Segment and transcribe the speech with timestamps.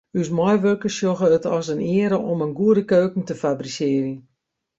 [0.21, 4.19] Us meiwurkers sjogge it as in eare om in goede keuken te fabrisearjen.